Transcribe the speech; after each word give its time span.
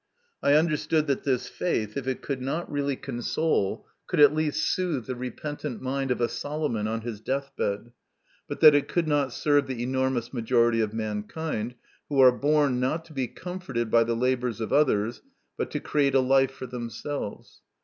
I 0.41 0.53
understood 0.53 1.05
that 1.05 1.25
this 1.25 1.47
faith, 1.47 1.95
if 1.95 2.07
it 2.07 2.23
could 2.23 2.41
not 2.41 2.71
really 2.71 2.95
console, 2.95 3.85
could 4.07 4.19
at 4.19 4.33
least 4.33 4.63
soothe 4.63 5.05
the 5.05 5.13
repentant 5.15 5.79
mind 5.79 6.09
of 6.09 6.19
a 6.19 6.27
Solomon 6.27 6.87
on 6.87 7.01
his 7.01 7.21
death 7.21 7.51
bed, 7.55 7.91
but 8.47 8.61
that 8.61 8.73
it 8.73 8.87
could 8.87 9.07
not 9.07 9.31
serve 9.31 9.67
the 9.67 9.83
enormous 9.83 10.33
majority 10.33 10.81
of 10.81 10.91
mankind, 10.91 11.75
who 12.09 12.19
are 12.19 12.31
born, 12.31 12.79
not 12.79 13.05
to 13.05 13.13
be 13.13 13.27
comforted 13.27 13.91
by 13.91 14.03
the 14.03 14.15
labours 14.15 14.59
of 14.59 14.73
others, 14.73 15.21
but 15.55 15.69
to 15.69 15.79
create 15.79 16.15
a 16.15 16.19
life 16.19 16.49
for 16.49 16.65
themselves. 16.65 17.61